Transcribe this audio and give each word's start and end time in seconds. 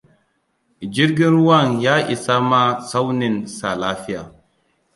Jirgin 0.93 1.35
wuran 1.45 1.69
ya 1.83 1.95
isa 2.15 2.35
ma 2.49 2.61
tsaukin 2.87 3.35
sa 3.55 3.69
lafiya. 3.81 4.21